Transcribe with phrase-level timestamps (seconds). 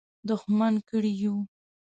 [0.29, 1.35] دښمن کړي یو.